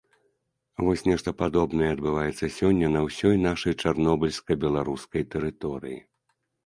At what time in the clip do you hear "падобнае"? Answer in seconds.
1.41-1.89